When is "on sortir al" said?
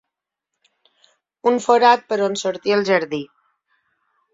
2.31-2.87